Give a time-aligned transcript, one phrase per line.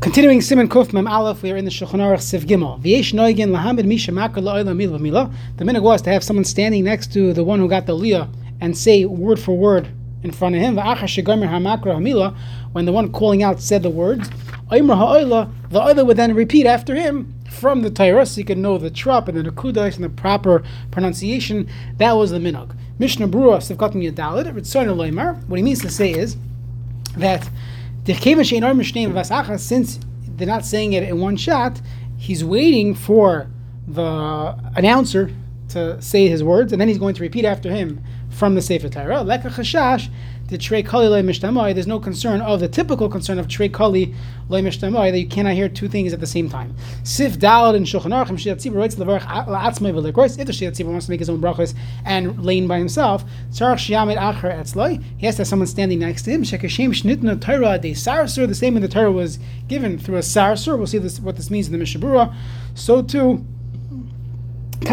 [0.00, 2.80] Continuing Siman Kuf Mem Aleph, we are in the Shulchan Aruch Siv Gimel.
[2.80, 5.28] V'yesh noigin lahamid misha makar la'olam mila mila.
[5.56, 8.32] The minhag was to have someone standing next to the one who got the liyah
[8.60, 9.88] and say word for word
[10.22, 10.76] in front of him.
[10.76, 12.36] V'achar shegomer hamakra hamila.
[12.70, 14.30] When the one calling out said the words,
[14.70, 18.78] Oimer ha'oila, the other would then repeat after him from the Torah, so could know
[18.78, 20.62] the trop and the nekudas and the proper
[20.92, 21.68] pronunciation.
[21.96, 22.72] That was the minhag.
[23.00, 24.44] Mishnah Berurah Sivkatim Yadalid.
[24.54, 25.44] Ritzon Loimar.
[25.48, 26.36] What he means to say is
[27.16, 27.50] that
[29.58, 29.98] since
[30.36, 31.80] they're not saying it in one shot,
[32.16, 33.48] he's waiting for
[33.86, 35.30] the announcer
[35.70, 38.88] to say his words, and then he's going to repeat after him from the Sefer
[38.88, 39.22] Torah.
[40.48, 41.74] The trei kali loy mishtamai.
[41.74, 44.14] There's no concern of the typical concern of trei kali
[44.48, 46.74] loy mishtamai that you cannot hear two things at the same time.
[47.04, 50.38] Sif dalad and shulchan aruch shiat tzibur writes levarach la'atzmai v'lekois.
[50.38, 51.74] If the shiatzibur wants to make his own brachas
[52.06, 55.02] and lane by himself, tzarach shiamid acher etzloi.
[55.18, 56.44] He has to have someone standing next to him.
[56.44, 58.48] Shekashem shnitna Torah de sarsur.
[58.48, 59.38] The same way the Torah was
[59.68, 60.78] given through a sarsur.
[60.78, 62.34] We'll see this what this means in the Mishabura.
[62.74, 63.44] So too.
[64.80, 64.84] We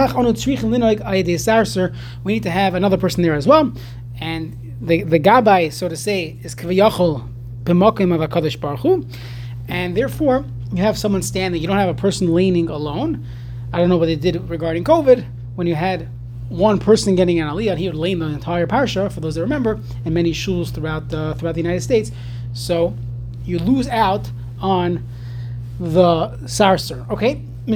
[2.33, 3.71] need to have another person there as well,
[4.19, 7.27] and the the gabbai, so to say, is kaviyachol
[7.63, 9.05] b'mokim of Hakadosh Baruch Hu,
[9.67, 11.61] and therefore you have someone standing.
[11.61, 13.25] You don't have a person leaning alone.
[13.71, 16.09] I don't know what they did regarding COVID when you had
[16.49, 19.11] one person getting an aliyah, he would lean the entire parsha.
[19.11, 22.11] For those that remember, in many shuls throughout the, throughout the United States,
[22.53, 22.95] so
[23.43, 25.07] you lose out on
[25.79, 27.09] the sarser.
[27.09, 27.41] Okay.
[27.67, 27.73] And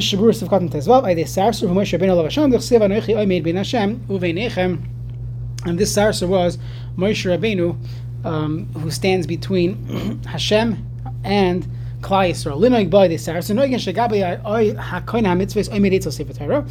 [5.78, 6.58] this Sarser was
[7.00, 7.78] Moshe Rabbeinu,
[8.26, 10.86] um, who stands between Hashem
[11.24, 11.64] and
[12.02, 12.60] Klal Yisrael.
[12.60, 16.66] Linoig Boy, this Sarser, Noigen Shagabai Oi HaKoin HaMitzvahs Oimed Eitzel Sefer Torah.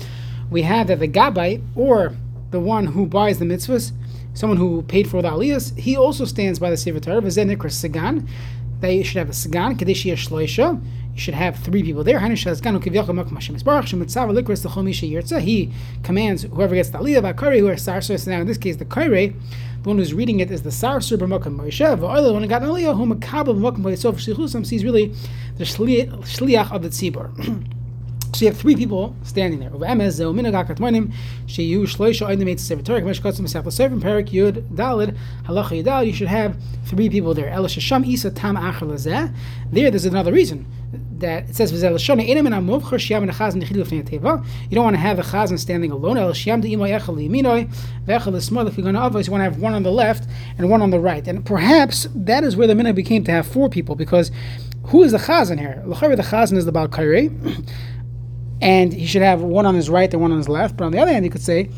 [0.51, 2.15] We have that the Gabai, or
[2.51, 3.93] the one who buys the mitzvahs,
[4.35, 7.71] someone who paid for the aliyahs, he also stands by the Sefer Torah, V'zeh Nikra
[7.71, 8.29] Sagan,
[8.81, 10.81] they should have a Sagan, Kadeshi Shloisha,
[11.19, 12.19] should have three people there.
[12.21, 12.27] He
[16.03, 18.19] commands whoever gets the aliyah, Vakari, who are sarsur.
[18.19, 19.35] So now in this case, the kaire,
[19.83, 22.01] the one who's reading it is the sarsur b'makam Moshe.
[22.01, 24.35] The one who got an aliyah, who makabel b'makam Moshe.
[24.35, 25.15] Shlichusam sees really
[25.57, 27.75] the shliach of the tzibur.
[28.35, 29.71] So you have three people standing there.
[29.71, 29.79] You
[36.13, 37.51] should have three people there.
[39.71, 40.67] There, there's another reason
[41.19, 41.91] that it says you don't
[44.85, 46.17] want to have a chazan standing alone.
[46.17, 46.69] You're going to
[49.31, 50.29] want to have one on the left
[50.59, 51.27] and one on the right.
[51.27, 54.31] And perhaps that is where the minhag became to have four people because
[54.85, 55.83] who is the chazan here?
[55.87, 56.89] The chazan is the Baal
[58.61, 60.77] and he should have one on his right and one on his left.
[60.77, 61.71] But on the other hand, you could say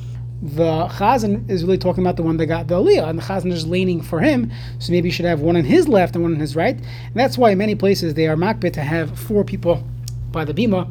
[0.43, 3.53] the chazan is really talking about the one that got the aliyah, and the chazan
[3.53, 4.51] is leaning for him.
[4.79, 6.77] So maybe you should have one on his left and one on his right.
[6.77, 9.87] And that's why in many places they are makbet to have four people
[10.33, 10.91] by the bima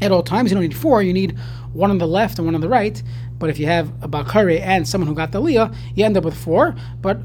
[0.00, 0.50] at all times.
[0.50, 1.36] You don't need four; you need
[1.72, 3.02] one on the left and one on the right.
[3.38, 6.24] But if you have a bakare and someone who got the aliyah, you end up
[6.24, 6.76] with four.
[7.00, 7.20] But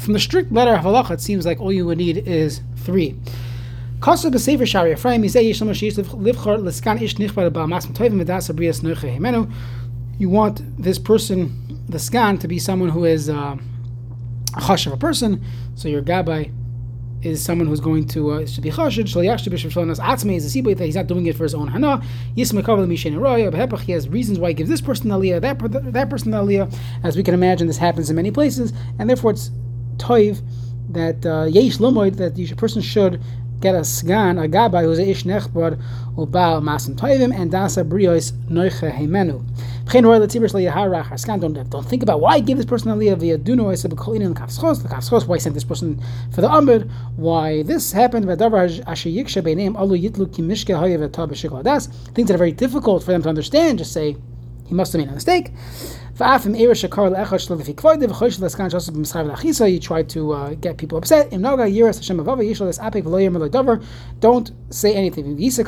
[0.00, 3.16] from the strict letter of halacha, it seems like all you would need is three.
[3.98, 4.10] You
[10.28, 13.56] want this person, the skan, to be someone who is uh,
[14.54, 15.42] a chash of a person.
[15.76, 16.52] So your gabbai
[17.22, 19.06] is someone who's going to uh, should be chashid.
[19.06, 22.02] Is a that he's not doing it for his own hana.
[22.34, 22.52] He has
[24.08, 26.78] reasons why he gives this person aliyah, that that person the aliyah.
[27.02, 29.50] As we can imagine, this happens in many places, and therefore it's
[29.96, 30.42] toiv
[30.90, 31.46] that uh,
[32.16, 33.22] that the person should
[33.60, 35.80] get a sgan, a gabbai who's a ish nechbor,
[36.16, 39.42] ubal masim toivim, and dasa brios noiche heimenu.
[39.88, 43.70] Don't, don't think about why I gave this person aliyah via duno.
[43.70, 45.28] I said the kafschos, the kafschos.
[45.28, 46.02] Why I sent this person
[46.32, 46.90] for the amud?
[47.14, 48.26] Why this happened?
[48.26, 48.38] Things
[52.28, 53.78] that are very difficult for them to understand.
[53.78, 54.16] Just say
[54.66, 55.52] he must have made a mistake.
[56.18, 56.38] You try
[60.02, 61.30] to uh, get people upset.
[64.20, 65.38] Don't say anything.
[65.38, 65.64] If a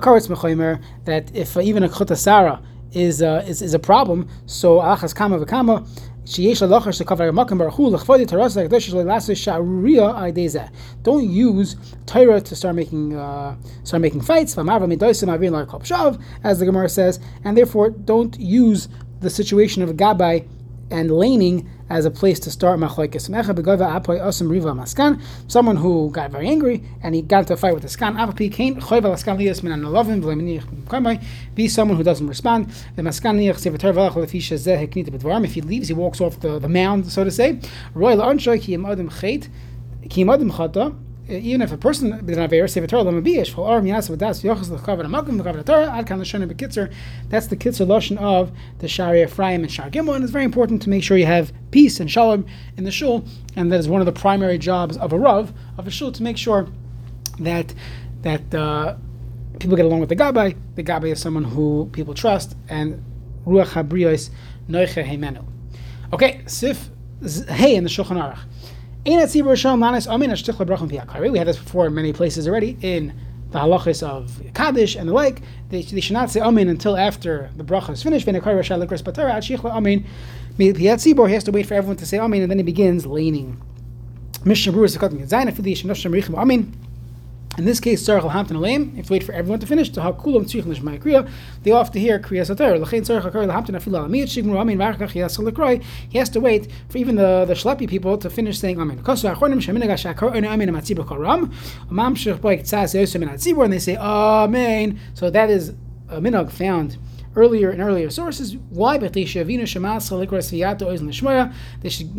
[0.00, 2.62] karetz mechomer that if even a chutasara
[2.92, 5.88] is, uh, is is a problem, so achas kama v'kama
[11.02, 11.76] don't use
[12.06, 14.56] Torah to start making uh, start making fights.
[14.58, 14.58] As
[16.58, 18.88] the Gemara says, and therefore don't use
[19.20, 20.46] the situation of Gabai
[20.90, 22.78] and laning as a place to start.
[25.48, 28.16] Someone who got very angry and he got into a fight with the skan.
[31.54, 32.68] Be someone who doesn't respond.
[35.44, 37.60] If he leaves, he walks off the, the mound, so to say
[41.28, 42.10] even if a person.
[42.10, 42.76] That's the
[47.56, 51.02] kitzer lashon of the Shaarei Ephraim and Shar Gimel, and it's very important to make
[51.02, 52.46] sure you have peace and shalom
[52.76, 53.24] in the shul,
[53.56, 56.22] and that is one of the primary jobs of a rav of a shul to
[56.22, 56.68] make sure
[57.38, 57.74] that
[58.22, 58.96] that uh,
[59.60, 60.56] people get along with the gabbai.
[60.76, 63.04] The gabbai is someone who people trust, and
[63.46, 64.30] ruach habriyos
[64.68, 65.44] noiche heimenu.
[66.12, 66.88] Okay, sif
[67.48, 68.38] hey in the Shulchan Aruch.
[69.08, 69.14] We
[71.38, 73.18] had this before in many places already in
[73.50, 75.40] the halachas of Kaddish and the like.
[75.70, 78.26] They, they should not say Amen until after the bracha is finished.
[78.26, 78.32] He
[80.86, 83.62] has to wait for everyone to say Amen and then he begins leaning.
[84.44, 86.87] Mishnah Berurah Amen.
[87.58, 89.90] In this case, Tzarech Alhamtin Aleim, you have wait for everyone to finish.
[89.90, 91.28] To Hakulam Tzrich Nishmai Kriya,
[91.64, 92.80] they have to hear Kriya Sater.
[92.80, 95.82] Lachain Tzarech Hakar Alhamtin Afil Alamiyat Shigmur Amin Varakach Yas Lekroy.
[96.08, 99.02] He has to wait for even the, the Shlepi people to finish saying Amen.
[99.02, 101.52] Kosu Achronim Shemin Gash Hakar Onu Amin Amatzibur Karam.
[101.90, 105.00] Mam Shech Boy Tzaz Yosem and Atzibur, and they say Amen.
[105.14, 105.70] So that is
[106.10, 106.96] a minog found
[107.38, 108.56] earlier in earlier sources.
[108.70, 108.98] Why?
[108.98, 109.46] They should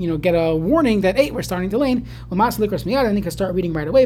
[0.01, 2.07] you know get a warning that hey we're starting to lane.
[2.31, 4.05] And he can start reading right away.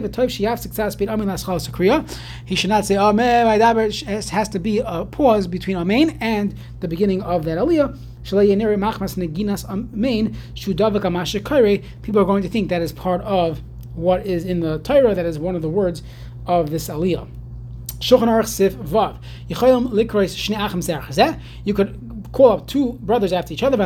[2.46, 3.62] He should not say oh, Amen.
[3.62, 7.96] It has to be a pause between Amen and the beginning of that aliyah.
[12.02, 13.62] People are going to think that is part of
[13.96, 16.02] what is in the Torah, that is one of the words
[16.48, 17.28] of this aliyah.
[21.66, 23.78] You could call up two brothers after each other.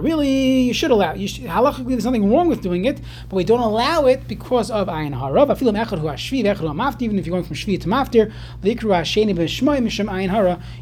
[0.00, 1.12] Really, you should allow.
[1.14, 4.70] You should, halachically, there's nothing wrong with doing it, but we don't allow it because
[4.70, 5.42] of ayin hara.
[7.00, 8.32] Even if you're going from shvi to maftir,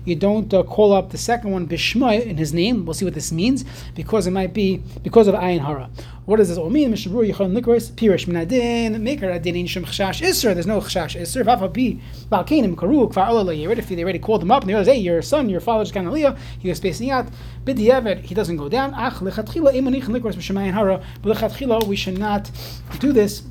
[0.05, 2.87] you don't uh, call up the second one in his name.
[2.87, 5.91] We'll see what this means because it might be because of ayin hara.
[6.25, 6.93] What does this all mean?
[6.93, 10.55] Mishabur Yichon Likros Pirish Minadin Maker Adin Shem Chashash Isser.
[10.55, 11.43] There's no Chashash Isser.
[11.43, 14.91] Vafa Bi Balkanim Karu Kvar Ola If they already called him up and they realized,
[14.91, 17.27] hey, your son, your father just got Aliyah, he was spacing out.
[17.65, 18.95] Yevet, he doesn't go down.
[18.95, 21.03] Ach Lechatchila Imanich Likros B'Shemayin Hara.
[21.23, 22.53] But Lechatchila, we should not
[23.01, 23.43] do this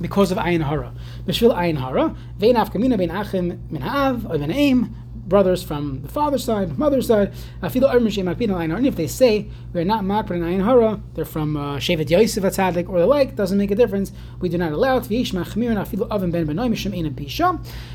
[0.00, 0.94] because of Ayin Hara.
[1.26, 2.14] B'Shvil Ayin Hara.
[2.38, 4.94] Vein Afkamina Ben Achim Min Ha'av or Ben Aim
[5.26, 7.32] brothers from the father's side, mother's side.
[7.62, 12.42] And if they say we're not makbar and ayin hara, they're from uh, Shevet Yosef
[12.42, 14.12] Atzadik or the like, doesn't make a difference.
[14.40, 15.04] We do not allow it.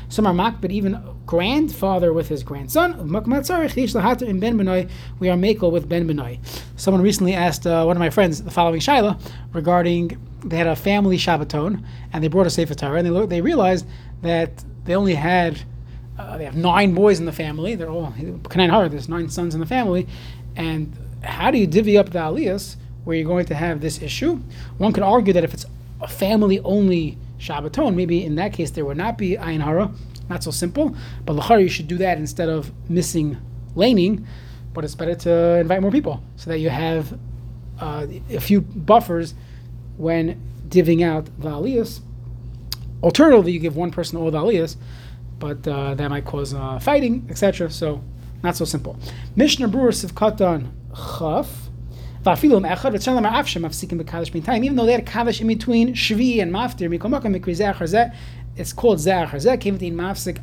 [0.08, 2.96] Some are but even grandfather with his grandson.
[2.98, 3.22] We are
[5.36, 6.38] makel with ben benoy.
[6.76, 9.20] Someone recently asked uh, one of my friends the following shaila
[9.52, 13.40] regarding they had a family Shabbaton and they brought a Sefer Torah and they, they
[13.40, 13.86] realized
[14.22, 15.60] that they only had
[16.18, 17.74] uh, they have nine boys in the family.
[17.74, 18.88] They're all Kanan Har.
[18.88, 20.06] There's nine sons in the family,
[20.56, 20.92] and
[21.22, 24.40] how do you divvy up the aliyahs where you're going to have this issue?
[24.78, 25.66] One could argue that if it's
[26.00, 29.92] a family-only Shabbaton, maybe in that case there would not be ayin hara.
[30.28, 30.94] Not so simple,
[31.24, 33.38] but lachar you should do that instead of missing
[33.74, 34.26] laning.
[34.74, 37.18] But it's better to invite more people so that you have
[37.80, 39.34] uh, a few buffers
[39.96, 42.00] when divvying out the aliyahs.
[43.02, 44.76] Alternatively, you give one person all the aliyahs
[45.38, 47.70] but uh, that might cause uh, fighting, etc.
[47.70, 48.02] So,
[48.42, 48.96] not so simple.
[49.36, 51.68] Mishnah Berurah Sivkatan Chaf.
[52.26, 52.50] Even
[54.76, 56.92] though they had kavish in between shvi and maftir,
[58.56, 60.40] it's called zeh came in mafsik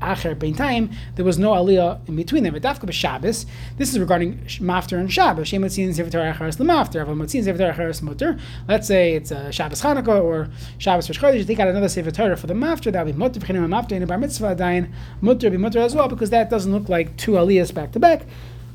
[0.00, 2.52] acher bein there was no aliyah in between them.
[2.52, 5.48] But Dafka b'Shabbos, this is regarding mafter and Shabbos.
[5.48, 8.38] Shem matzin sefer Torah acheres l'mafter, aval matzin sefer Torah acheres mutter.
[8.68, 10.48] Let's say it's a Shabbos Chanukah or
[10.78, 11.38] Shabbos Rosh Chodesh.
[11.38, 12.92] You take out another Torah for the mafter.
[12.92, 15.94] That would be mutter b'chinim mafter in a bar mitzvah dain mutter be mutter as
[15.94, 18.26] well because that doesn't look like two aliyahs back to back,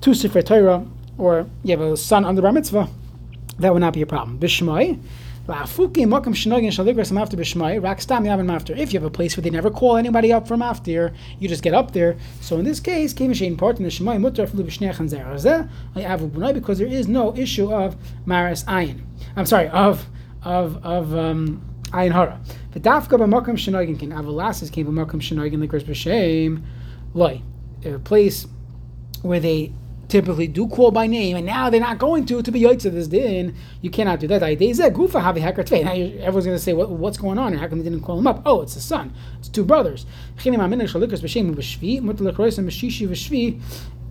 [0.02, 0.86] two sefer Torah,
[1.18, 2.90] or you have a son under bar mitzvah.
[3.60, 4.40] That would not be a problem.
[4.40, 5.00] Bishmai.
[5.48, 6.06] If you
[9.00, 11.92] have a place where they never call anybody up from after, you just get up
[11.92, 12.16] there.
[12.42, 13.40] So in this case, because
[16.78, 17.96] there is no issue of
[18.26, 19.02] maris ayin.
[19.36, 20.06] I'm sorry, of
[20.44, 22.40] of of um, ayin hara.
[22.74, 26.62] V'dafka b'makam shenogin kin avalasas came b'makam shenogin likras b'shem
[27.14, 27.42] loy.
[27.84, 28.46] A place
[29.24, 29.74] where they
[30.12, 33.08] typically do call by name, and now they're not going to to be yotze this
[33.08, 33.56] din.
[33.82, 34.42] You cannot do that.
[34.42, 37.54] Now everyone's going to say, what, "What's going on?
[37.54, 39.14] How come they didn't call him up?" Oh, it's a son.
[39.40, 40.06] It's two brothers.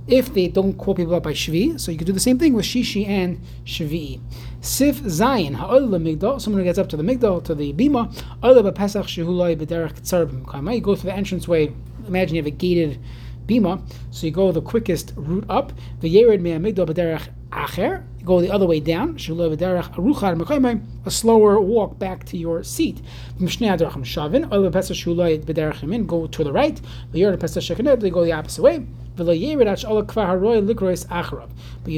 [0.08, 1.78] if they don't call people up by Shvi.
[1.78, 4.20] So you could do the same thing with Shishi and Shvi.
[4.60, 8.10] Sif Zayin, Ha'ol Migdal, someone who gets up to the Migdal, to the Bima,
[10.74, 11.72] You go through the entranceway,
[12.08, 12.98] imagine you have a gated
[13.50, 18.24] Bima, so you go the quickest route up, the Yered Mea Migdal B'derech Acher, you
[18.24, 23.02] go the other way down, a slower walk back to your seat.
[23.38, 23.46] Go
[26.26, 26.80] to the right,
[27.12, 28.86] they go the opposite way.
[29.16, 29.56] But you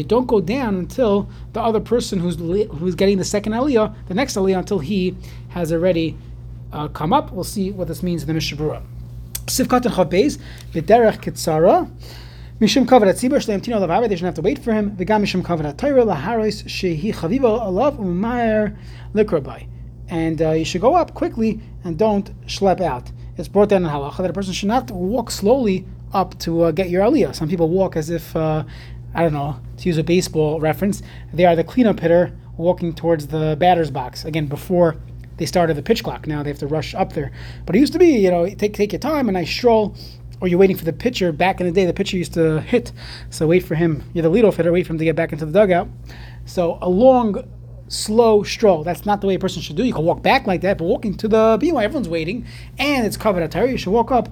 [0.05, 4.37] don't go down until the other person who's who's getting the second aliyah, the next
[4.37, 5.15] aliyah, until he
[5.51, 6.17] has already
[6.73, 7.31] uh, come up.
[7.31, 8.83] We'll see what this means in the Mishnah Berurah.
[9.47, 10.39] Sivkat and Chavbeis,
[10.73, 11.91] B'derech Kitzara.
[12.61, 14.09] Mishum kavod atzibur shleim tino lavav.
[14.09, 14.93] They shouldn't have to wait for him.
[14.97, 18.77] V'gam mishum kavod atayra laharos shehi chaviva alav umayer
[19.15, 19.67] likrabai.
[20.09, 23.11] And uh, you should go up quickly and don't schlep out.
[23.37, 26.71] It's brought down in halacha that a person should not walk slowly up to uh,
[26.71, 27.35] get your aliyah.
[27.35, 28.65] Some people walk as if, uh,
[29.15, 33.29] I don't know, to use a baseball reference, they are the cleanup hitter walking towards
[33.29, 34.25] the batter's box.
[34.25, 34.97] Again, before
[35.43, 36.29] they started the pitch clock.
[36.29, 37.33] Now they have to rush up there.
[37.67, 39.97] But it used to be, you know, take take your time, a nice stroll,
[40.41, 41.33] or you're waiting for the pitcher.
[41.33, 42.93] Back in the day, the pitcher used to hit,
[43.29, 44.05] so wait for him.
[44.15, 44.71] You're the leadoff hitter.
[44.71, 45.89] Wait for him to get back into the dugout.
[46.45, 47.43] So a long,
[47.89, 48.85] slow stroll.
[48.85, 49.83] That's not the way a person should do.
[49.83, 52.47] You can walk back like that, but walking to the BY, everyone's waiting,
[52.79, 54.29] and it's covered at You should walk up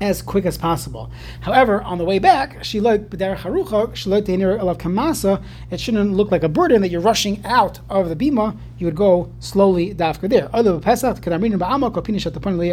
[0.00, 1.10] as quick as possible.
[1.40, 5.42] However, on the way back, she kamasa.
[5.70, 8.56] It shouldn't look like a burden that you're rushing out of the bima.
[8.78, 10.48] You would go slowly dafka there.
[10.52, 12.64] Other pesach kadamrin ba'amak or pinish at the point of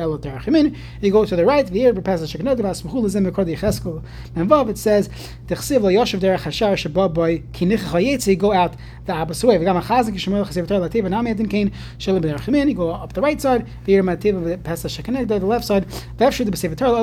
[1.01, 1.65] You go to the right.
[1.65, 3.09] The air pesach shekanod v'asmuchul
[3.45, 4.03] dicheskel.
[4.35, 5.09] And vav it says
[5.47, 8.37] techsiv lo yoshev derech hashar shababoy kinich chayetzi.
[8.37, 9.57] Go out the opposite way.
[9.57, 13.21] V'gam achazik yishmol chasev tor lativ and amiyadin kain shelim b'derech You go up the
[13.21, 13.67] right side.
[13.85, 15.87] The air mativ pesach the left side.
[16.17, 16.95] V'efshir the b'sev tor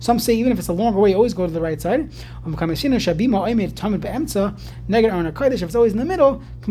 [0.00, 2.10] some say even if it's a longer way, always go to the right side.
[2.46, 2.62] If
[5.62, 6.42] it's always in the middle,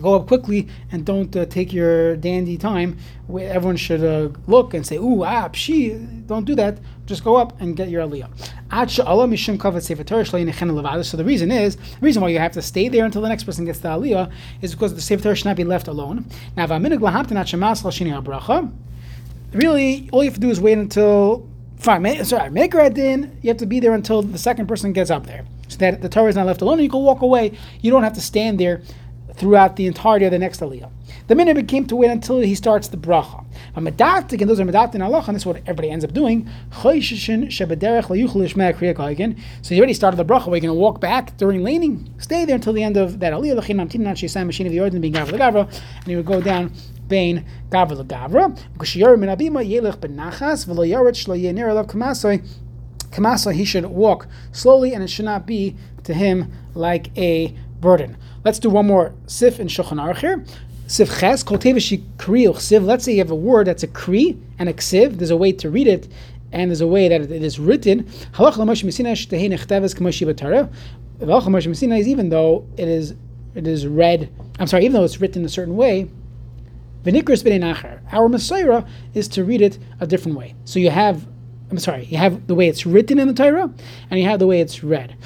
[0.00, 2.98] go up quickly and don't uh, take your dandy time.
[3.28, 6.78] Everyone should uh, look and say, "Ooh, ah, pshi." Don't do that.
[7.06, 8.28] Just go up and get your aliyah.
[11.04, 13.44] So the reason is, the reason why you have to stay there until the next
[13.44, 14.30] person gets the aliyah
[14.62, 16.24] is because the sefer Torah should not be left alone.
[16.56, 16.66] Now,
[19.52, 22.24] really, all you have to do is wait until fine.
[22.24, 23.38] Sorry, make her din.
[23.42, 26.08] You have to be there until the second person gets up there, so that the
[26.08, 26.74] Torah is not left alone.
[26.74, 27.52] And you can walk away.
[27.80, 28.82] You don't have to stand there
[29.36, 30.90] throughout the entirety of the next aliyah.
[31.26, 33.44] The minute it came to wait until he starts the bracha.
[33.74, 36.12] A Medat, again, those are medat in Allah, and this is what everybody ends up
[36.12, 36.48] doing.
[36.70, 37.00] So you
[39.78, 40.46] already started the bracha.
[40.46, 42.12] We're going to walk back during laning.
[42.18, 43.64] Stay there until the end of that aliyah.
[45.96, 46.72] And he would go down
[47.08, 48.56] Bain Gavra Gavra.
[53.10, 58.16] Kamasa, he should walk slowly, and it should not be to him like a burden.
[58.44, 60.44] Let's do one more sif in Shulchan Aruch here.
[60.86, 62.82] Sif ches, kol sif.
[62.82, 65.16] Let's say you have a word that's a kri and a ksiv.
[65.16, 66.08] There's a way to read it,
[66.52, 68.04] and there's a way that it is written.
[68.34, 70.70] Halach l'moshe mesina shtehe nechteves k'moshe b'tara.
[71.20, 73.14] Halach l'moshe mesina is even though it is
[73.54, 74.30] it is read.
[74.58, 76.10] I'm sorry, even though it's written a certain way.
[77.02, 78.84] V'nikras b'nei Our Messiah
[79.14, 80.54] is to read it a different way.
[80.66, 81.26] So you have
[81.70, 83.72] I'm sorry, you have the way it's written in the Torah,
[84.10, 85.16] and you have the way it's read.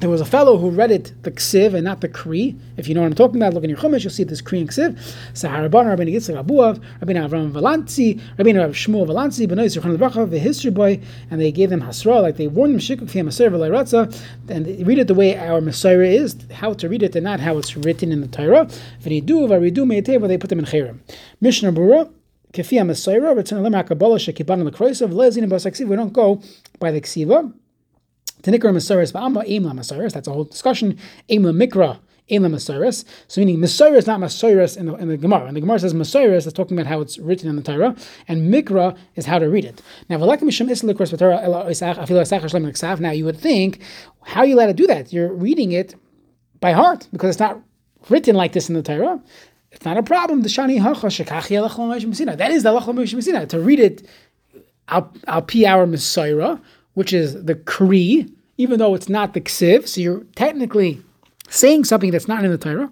[0.00, 2.56] There was a fellow who read it the ksiv and not the kri.
[2.76, 4.60] If you know what I'm talking about, look in your chumash, you'll see this kri
[4.60, 4.98] and ksiv.
[5.32, 10.70] Saharaban, Rabbi Yitzchak Abuav, Rabbi Avram Valanzi, Rabbi Shmuel Valanzi, Benoy Zerchan Lebracha, the history
[10.70, 14.14] boy, and they gave them hasra, like they warned them shikuk fiyam v'layratza,
[14.48, 17.56] and read it the way our Messiah is, how to read it, and not how
[17.56, 18.66] it's written in the Torah.
[19.00, 20.98] V'ridu v'ridu me'eteva, they put them in chayrim.
[21.40, 22.12] Mishnah Berurah,
[22.52, 26.42] Kefia Messiah, return Lema Kabbalah Shekiban Lekroisav, Lezin Basaksiv, we don't go
[26.78, 27.52] by the Ksiva.
[28.44, 30.98] Tanikra Messiris, Ba'amba Aim Messiris, that's a whole discussion.
[31.30, 31.98] Aim Mikra,
[32.28, 33.04] Aim Messiris.
[33.26, 35.46] So meaning Messiris is not Messiris in the, in the Gemara.
[35.46, 37.96] And the Gemara says Messiris is talking about how it's written in the Torah,
[38.28, 39.80] and Mikra is how to read it.
[40.10, 40.18] Now,
[42.98, 43.80] now you would think,
[44.22, 45.12] how are you allowed to do that?
[45.12, 45.94] You're reading it
[46.60, 47.60] by heart because it's not
[48.10, 49.20] written like this in the Torah.
[49.72, 50.42] It's not a problem.
[50.42, 54.06] The Shani That is the Allah To read it
[54.88, 56.58] al, our Messiah,
[56.94, 59.88] which is the Kri, even though it's not the Ksiv.
[59.88, 61.02] So you're technically
[61.48, 62.90] saying something that's not in the Torah.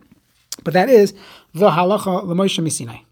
[0.64, 1.14] But that is
[1.54, 3.02] the halacha l'Moshe Misinai.